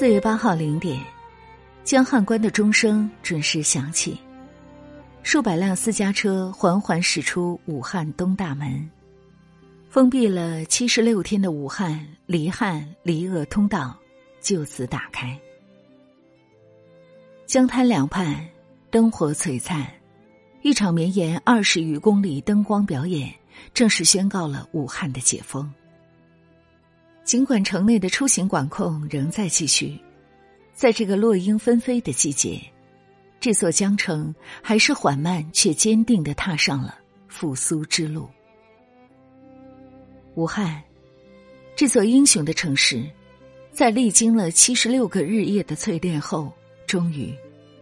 [0.00, 0.98] 四月八号零点，
[1.84, 4.18] 江汉关的钟声准时响起，
[5.22, 8.90] 数百辆私家车缓缓驶出武汉东大门，
[9.90, 13.94] 封闭了七十六天的武汉离汉离鄂通道
[14.40, 15.38] 就此打开。
[17.44, 18.42] 江滩两畔
[18.90, 19.86] 灯火璀璨，
[20.62, 23.30] 一场绵延二十余公里灯光表演
[23.74, 25.70] 正式宣告了武汉的解封。
[27.30, 29.96] 尽管城内的出行管控仍在继续，
[30.74, 32.60] 在这个落英纷飞的季节，
[33.38, 36.98] 这座江城还是缓慢却坚定的踏上了
[37.28, 38.28] 复苏之路。
[40.34, 40.82] 武汉，
[41.76, 43.08] 这座英雄的城市，
[43.70, 46.52] 在历经了七十六个日夜的淬炼后，
[46.84, 47.32] 终于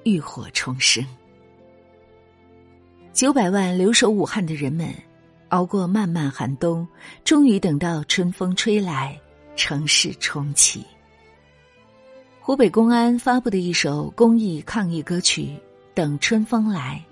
[0.04, 1.02] 浴火重生。
[3.14, 4.94] 九百万留守武汉的人们，
[5.48, 6.86] 熬过漫漫寒冬，
[7.24, 9.18] 终于等到春风吹来。
[9.58, 10.84] 城市重启。
[12.40, 15.42] 湖北公安发布的一首公益抗疫歌曲
[15.92, 17.04] 《等春风来》，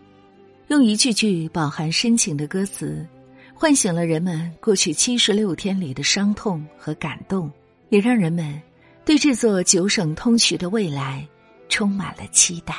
[0.70, 3.04] 用一句句饱含深情的歌词，
[3.52, 7.50] 唤醒了人们过去七十六天里的伤痛和感动，
[7.88, 8.58] 也让人们
[9.04, 11.26] 对这座九省通衢的未来
[11.68, 12.74] 充满了期待。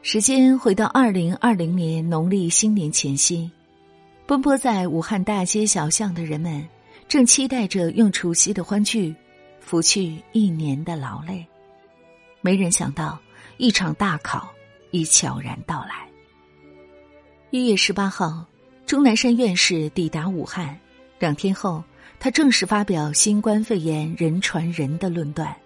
[0.00, 3.48] 时间回到二零二零年农历新年前夕，
[4.26, 6.66] 奔波在武汉大街小巷的人们。
[7.08, 9.16] 正期待着用除夕的欢聚，
[9.60, 11.44] 拂去一年的劳累，
[12.42, 13.18] 没人想到
[13.56, 14.46] 一场大考
[14.90, 16.06] 已悄然到来。
[17.50, 18.44] 一月十八号，
[18.84, 20.78] 钟南山院士抵达武汉，
[21.18, 21.82] 两天后，
[22.20, 25.56] 他正式发表新冠肺炎人传人的论断。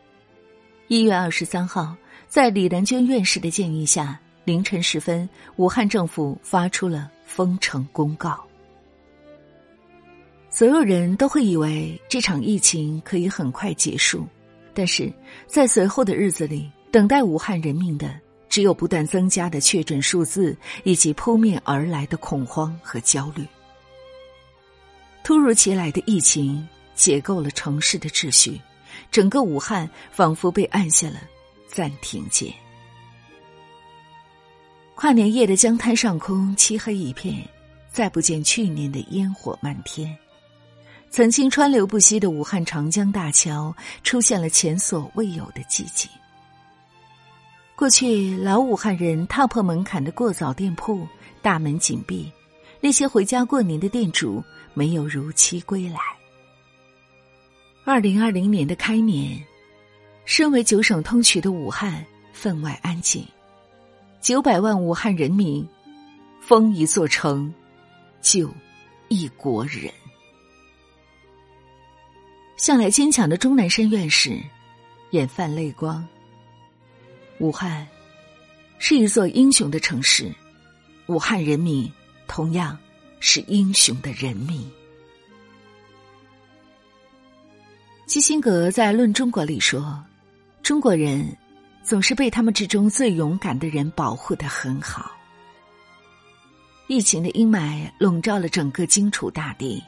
[0.86, 1.96] 一月二十三号，
[2.28, 8.46] 在李兰娟院士的建议下，凌晨时分，武汉政府发出了封城公告。
[10.54, 14.26] 所有人都会以为这场疫情可以很快结束，
[14.74, 15.10] 但是
[15.46, 18.14] 在随后的日子里，等待武汉人民的
[18.50, 20.54] 只有不断增加的确诊数字
[20.84, 23.42] 以及扑面而来的恐慌和焦虑。
[25.24, 28.60] 突如其来的疫情解构了城市的秩序，
[29.10, 31.22] 整个武汉仿佛被按下了
[31.66, 32.52] 暂停键。
[34.94, 37.42] 跨年夜的江滩上空漆黑一片，
[37.90, 40.14] 再不见去年的烟火漫天。
[41.12, 46.10] 曾经川流不息的武汉长江大桥出现了前所未有的寂静。
[47.76, 51.06] 过去老武汉人踏破门槛的过早店铺
[51.42, 52.32] 大门紧闭，
[52.80, 54.42] 那些回家过年的店主
[54.72, 55.98] 没有如期归来。
[57.84, 59.38] 二零二零年的开年，
[60.24, 62.02] 身为九省通衢的武汉
[62.32, 63.22] 分外安静，
[64.22, 65.68] 九百万武汉人民，
[66.40, 67.52] 封一座城，
[68.22, 68.50] 救
[69.08, 69.92] 一国人。
[72.62, 74.40] 向来坚强的钟南山院士，
[75.10, 76.06] 眼泛泪光。
[77.40, 77.84] 武汉
[78.78, 80.32] 是一座英雄的城市，
[81.08, 81.92] 武汉人民
[82.28, 82.78] 同样
[83.18, 84.64] 是英雄的人民。
[88.06, 90.00] 基辛格在《论中国》里说
[90.62, 91.36] ：“中国人
[91.82, 95.10] 总是被他们之中最勇敢的人保护的很好。”
[96.86, 99.82] 疫情的阴霾笼罩了整个荆楚大地。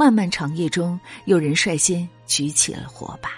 [0.00, 3.32] 漫漫长夜中，有人率先举起了火把。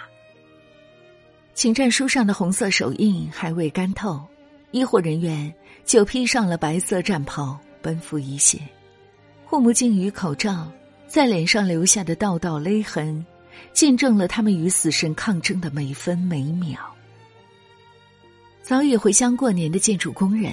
[1.55, 4.25] 请战书上的红色手印还未干透，
[4.71, 5.53] 医护人员
[5.85, 8.61] 就披上了白色战袍，奔赴一线。
[9.45, 10.71] 护目镜与口罩
[11.09, 13.27] 在脸上留下的道道勒痕，
[13.73, 16.79] 见证了他们与死神抗争的每分每秒。
[18.63, 20.53] 早已回乡过年的建筑工人，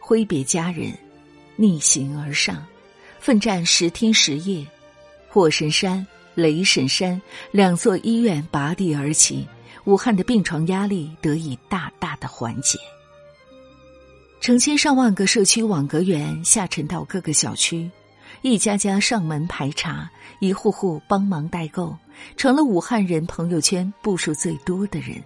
[0.00, 0.90] 挥别家人，
[1.56, 2.66] 逆行而上，
[3.20, 4.66] 奋战十天十夜。
[5.28, 7.20] 火神山、雷神山
[7.50, 9.46] 两座医院拔地而起，
[9.84, 12.78] 武汉的病床压力得以大大的缓解。
[14.40, 17.90] 成千上万个社区网格员下沉到各个小区，
[18.42, 20.08] 一家家上门排查，
[20.40, 21.96] 一户户帮忙代购，
[22.36, 25.22] 成了武汉人朋友圈步数最多的人，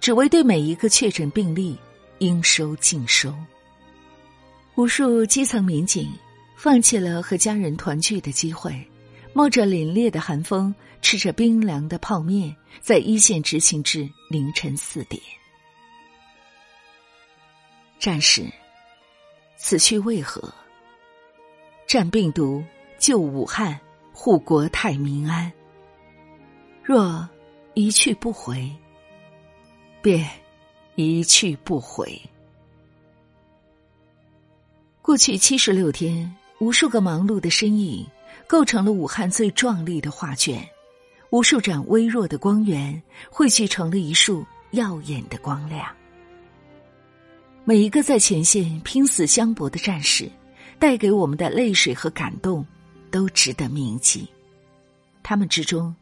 [0.00, 1.78] 只为对每一个确诊病例
[2.18, 3.34] 应收尽收。
[4.74, 6.08] 无数基层民警
[6.56, 8.87] 放弃了和家人团聚的机会。
[9.32, 15.20] 冒着凛冽的寒风，吃着冰凉的泡面，在一线执勤至凌晨四点。
[17.98, 18.44] 战士，
[19.56, 20.52] 此去为何？
[21.86, 22.64] 战病毒，
[22.98, 23.78] 救武汉，
[24.12, 25.52] 护国泰民安。
[26.82, 27.28] 若
[27.74, 28.70] 一去不回，
[30.02, 30.28] 便
[30.96, 32.20] 一去不回。
[35.00, 38.06] 过去七十六天，无数个忙碌的身影。
[38.48, 40.66] 构成了武汉最壮丽的画卷，
[41.28, 43.00] 无数盏微弱的光源
[43.30, 45.86] 汇聚成了一束耀眼的光亮。
[47.62, 50.30] 每一个在前线拼死相搏的战士，
[50.78, 52.66] 带给我们的泪水和感动，
[53.10, 54.26] 都值得铭记。
[55.22, 55.94] 他们之中，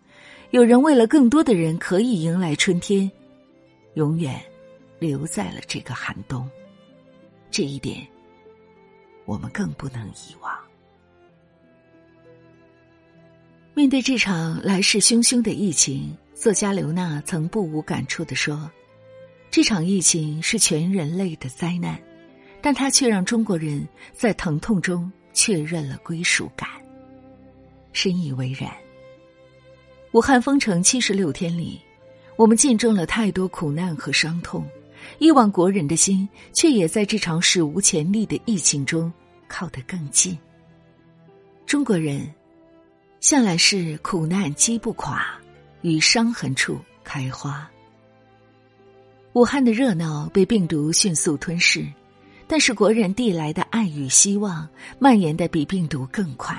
[0.53, 3.11] 有人为了更多的人可以迎来春天，
[3.95, 4.41] 永远
[5.01, 6.49] 留在了这个寒冬。
[7.51, 8.07] 这一点，
[9.25, 10.56] 我们更不能遗忘。
[13.77, 18.71] 面对这场来势汹汹的疫情，作家刘娜曾不无感触的说
[19.53, 22.01] ：“这场疫情是全人类的灾难，
[22.63, 26.67] 但它却让中国人在疼痛中确认了归属感。”
[27.93, 28.73] 深以为然。
[30.13, 31.79] 武汉封城七十六天里，
[32.37, 34.67] 我们见证了太多苦难和伤痛，
[35.19, 39.13] 亿万国人的心却也在这场史无前例的疫情中
[39.47, 40.35] 靠得更近。
[41.67, 42.27] 中国人。
[43.27, 45.27] 向来是苦难击不垮，
[45.81, 47.69] 与伤痕处开花。
[49.33, 51.85] 武汉的热闹被病毒迅速吞噬，
[52.47, 54.69] 但是国人递来的爱与希望
[55.01, 56.57] 蔓延的比病毒更快。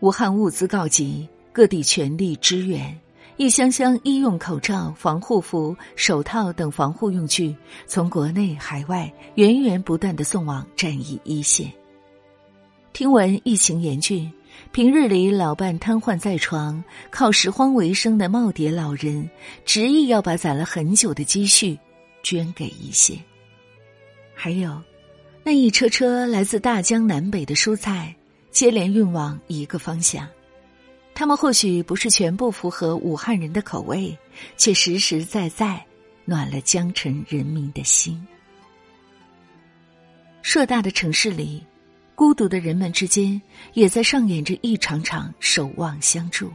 [0.00, 2.94] 武汉物资告急，各地全力支援，
[3.38, 7.56] 一箱箱医用口罩、防护服、手套等防护用具
[7.86, 11.72] 从国内海外源源不断的送往战役一线。
[12.92, 14.30] 听闻疫情严峻。
[14.70, 19.28] 平日里老伴瘫痪在床，靠拾荒为生的耄耋老人，
[19.66, 21.78] 执意要把攒了很久的积蓄
[22.22, 23.18] 捐给一些。
[24.34, 24.80] 还有，
[25.44, 28.14] 那一车车来自大江南北的蔬菜，
[28.50, 30.26] 接连运往一个方向。
[31.14, 34.16] 他们或许不是全部符合武汉人的口味，
[34.56, 35.84] 却实实在在
[36.24, 38.26] 暖了江城人民的心。
[40.40, 41.62] 硕大的城市里。
[42.22, 43.42] 孤独的人们之间，
[43.72, 46.52] 也在上演着一场场守望相助。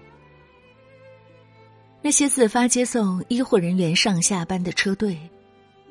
[2.01, 5.19] 那些自发接送医护人员上下班的车队，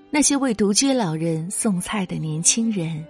[0.09, 3.05] 那些为独居老人送菜的年轻人，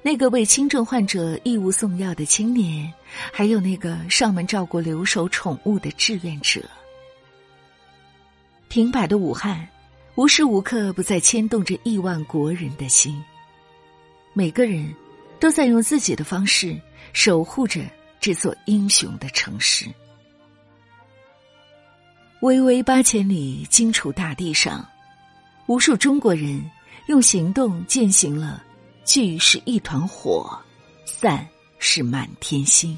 [0.00, 2.94] 那个为轻症患者义务送药的青年，
[3.32, 6.62] 还有那个上门照顾留守宠物的志愿者。
[8.68, 9.68] 停摆的武汉，
[10.14, 13.20] 无时无刻不在牵动着亿万国人的心。
[14.34, 14.88] 每个人。
[15.40, 16.78] 都在用自己的方式
[17.12, 17.80] 守护着
[18.20, 19.86] 这座英雄的城市。
[22.40, 24.86] 巍巍八千里，荆楚大地上，
[25.66, 26.62] 无数中国人
[27.06, 28.62] 用行动践行了
[29.04, 30.58] “聚是一团火，
[31.04, 31.46] 散
[31.78, 32.96] 是满天星”。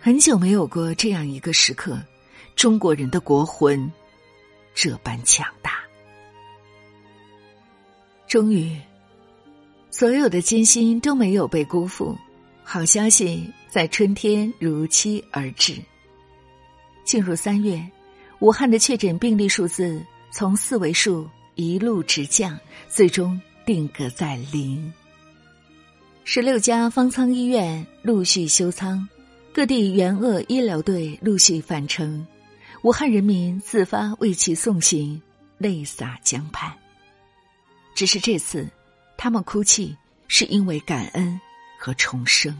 [0.00, 2.00] 很久没有过这样一个时刻，
[2.54, 3.90] 中国人的国魂
[4.74, 5.78] 这般强大。
[8.26, 8.76] 终于。
[9.90, 12.16] 所有的艰辛都没有被辜负，
[12.62, 15.74] 好消息在春天如期而至。
[17.04, 17.84] 进入三月，
[18.40, 24.92] 武汉的确诊病例数字从四位数一路直降，最终定格在零。
[26.24, 29.08] 十六家方舱医院陆续休舱，
[29.54, 32.24] 各地援鄂医疗队陆续返程，
[32.82, 35.20] 武汉人民自发为其送行，
[35.56, 36.70] 泪洒江畔。
[37.94, 38.68] 只是这次。
[39.18, 39.94] 他们哭泣，
[40.28, 41.38] 是因为感恩
[41.76, 42.56] 和重生。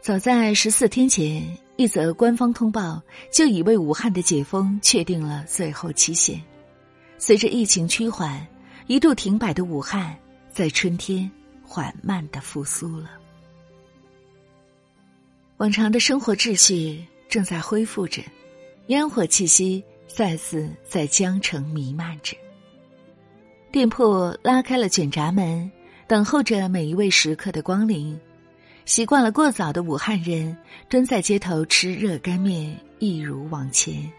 [0.00, 6.42] 早在十四天前，一则官方通报就已为武汉的解封确定了最后期限。
[7.18, 8.44] 随着疫情趋缓，
[8.86, 10.18] 一度停摆的武汉，
[10.50, 11.30] 在春天
[11.62, 13.10] 缓慢的复苏了。
[15.58, 18.22] 往常的生活秩序正在恢复着，
[18.86, 22.34] 烟火气息再次在江城弥漫着。
[23.72, 25.70] 店铺拉开了卷闸门，
[26.06, 28.20] 等候着每一位食客的光临。
[28.84, 30.54] 习惯了过早的武汉人
[30.90, 34.12] 蹲在街头吃热干面，一如往前。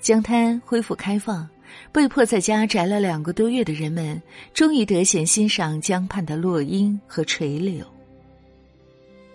[0.00, 1.46] 江滩恢复开放，
[1.92, 4.20] 被迫在家宅了两个多月的人们，
[4.54, 7.84] 终于得闲欣赏江畔的落英和垂柳。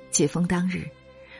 [0.09, 0.83] 解封当日，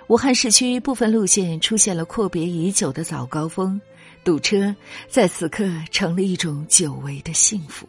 [0.06, 3.82] 武汉市区部分路线出现了阔别已久的早高峰。
[4.26, 4.76] 堵车
[5.08, 7.88] 在此刻成了一种久违的幸福。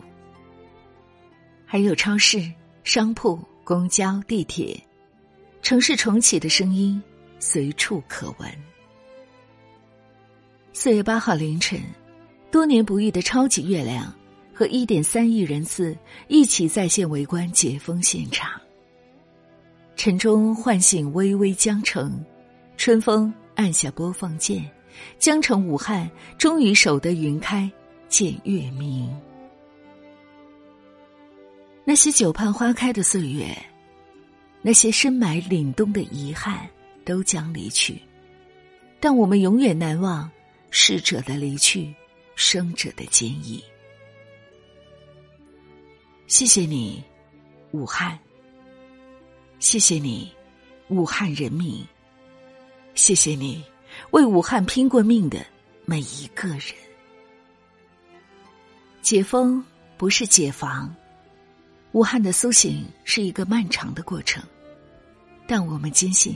[1.64, 2.52] 还有超市、
[2.85, 4.78] 商铺、公交、地铁，
[5.62, 7.02] 城市重启的声音
[7.38, 8.49] 随处可闻。
[10.75, 11.81] 四月八号凌晨，
[12.50, 14.14] 多年不遇的超级月亮
[14.52, 15.97] 和一点三亿人次
[16.28, 18.61] 一起在线围观解封现场。
[19.97, 22.23] 晨钟唤醒巍巍江城，
[22.76, 24.71] 春风按下播放键。
[25.19, 27.71] 江城武汉终于守得云开
[28.09, 29.09] 见月明。
[31.85, 33.57] 那些久盼花开的岁月，
[34.61, 36.69] 那些深埋凛冬的遗憾，
[37.05, 38.00] 都将离去，
[38.99, 40.29] 但我们永远难忘
[40.71, 41.95] 逝者的离去，
[42.35, 43.62] 生者的坚毅。
[46.26, 47.03] 谢谢你，
[47.71, 48.19] 武汉。
[49.61, 50.33] 谢谢你，
[50.88, 51.87] 武汉人民。
[52.97, 53.65] 谢谢你，
[54.17, 55.45] 为武汉拼过命的
[55.85, 56.63] 每一个人。
[59.03, 59.63] 解封
[59.99, 60.91] 不是解放，
[61.93, 64.43] 武汉的苏醒是一个漫长的过程，
[65.47, 66.35] 但我们坚信，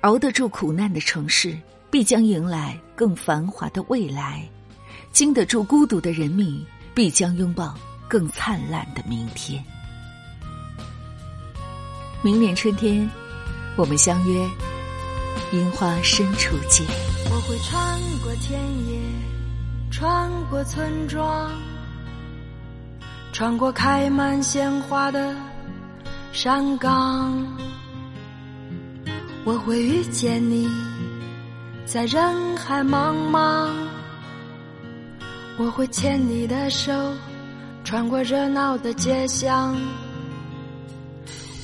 [0.00, 1.54] 熬得住苦难的城市，
[1.90, 4.40] 必将迎来更繁华的未来；
[5.12, 6.64] 经得住孤独的人民，
[6.94, 7.76] 必将拥抱
[8.08, 9.62] 更灿烂的明天。
[12.22, 13.06] 明年春天，
[13.76, 14.48] 我们相约
[15.52, 16.86] 樱花深处见。
[17.30, 19.00] 我会穿过田野，
[19.90, 21.50] 穿过村庄，
[23.32, 25.34] 穿过开满鲜花的
[26.32, 27.46] 山岗。
[29.44, 30.68] 我会遇见你，
[31.86, 33.70] 在人海茫茫。
[35.56, 36.92] 我会牵你的手，
[37.82, 39.74] 穿过热闹的街巷。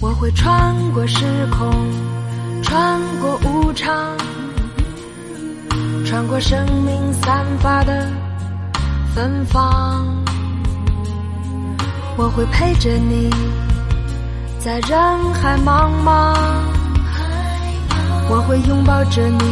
[0.00, 1.70] 我会穿过时空，
[2.64, 4.16] 穿过无常，
[6.04, 8.10] 穿过生命散发的
[9.14, 10.04] 芬芳。
[12.16, 13.30] 我会陪着你，
[14.58, 14.98] 在人
[15.34, 16.34] 海茫茫。
[18.30, 19.44] 我会拥抱着你，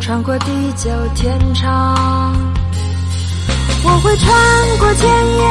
[0.00, 2.32] 穿过地久天长。
[3.82, 5.44] 我会穿过田野，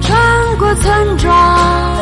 [0.00, 1.97] 穿过村庄。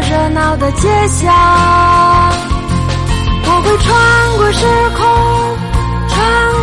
[0.00, 1.32] 热闹的街巷。
[3.44, 3.86] 我会穿
[4.36, 4.64] 过时
[4.96, 5.00] 空，
[6.08, 6.16] 穿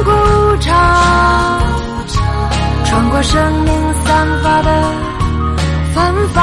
[0.03, 0.73] 过无常，
[2.85, 3.69] 穿过生命
[4.03, 4.69] 散发的
[5.93, 5.95] 芬
[6.33, 6.35] 芳。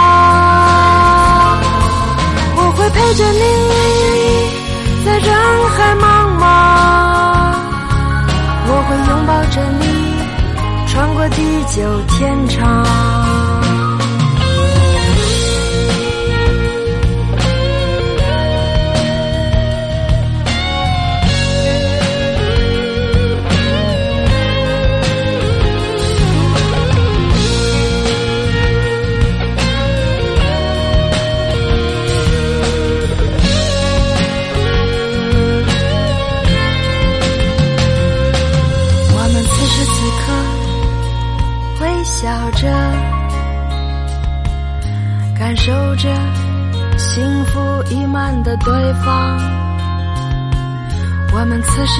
[2.56, 3.42] 我会陪着你，
[5.04, 5.28] 在人
[5.70, 6.04] 海茫
[6.38, 6.42] 茫。
[8.68, 9.82] 我会拥抱着你，
[10.88, 11.38] 穿过地
[11.74, 11.76] 久
[12.08, 12.18] 天
[12.48, 12.62] 长。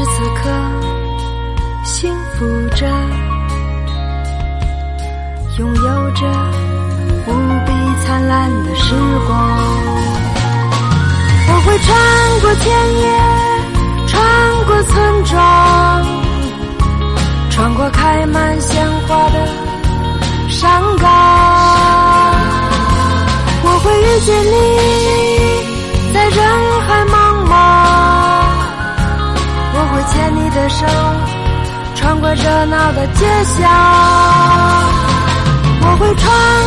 [0.05, 0.51] 此刻
[1.85, 2.87] 幸福着，
[5.59, 6.27] 拥有着
[7.27, 7.31] 无
[7.67, 7.73] 比
[8.05, 8.95] 灿烂的时
[9.27, 9.31] 光。
[11.49, 11.89] 我会穿
[12.41, 12.65] 过田
[13.01, 13.05] 野，
[14.09, 14.13] 穿
[14.67, 15.35] 过村庄，
[17.51, 19.47] 穿过开满鲜花的
[20.49, 21.09] 山岗。
[23.65, 24.53] 我会遇见你，
[30.73, 30.87] 牵你的手，
[31.95, 33.61] 穿过热闹的街巷。
[35.85, 36.25] 我会穿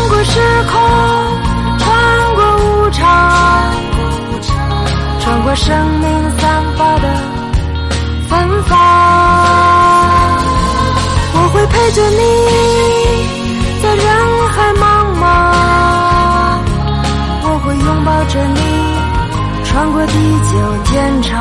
[0.10, 0.40] 过时
[0.72, 0.74] 空，
[1.80, 1.84] 穿
[2.36, 3.04] 过无常，
[5.20, 5.68] 穿过生
[6.00, 6.06] 命
[6.38, 7.06] 散发的
[8.30, 8.34] 芬
[8.64, 8.72] 芳。
[11.34, 12.22] 我会陪着你，
[13.82, 14.06] 在人
[14.50, 14.84] 海茫
[15.22, 15.24] 茫。
[17.44, 18.60] 我会拥抱着你，
[19.64, 20.14] 穿过地
[20.52, 20.54] 久
[20.86, 20.94] 天
[21.24, 21.34] 长。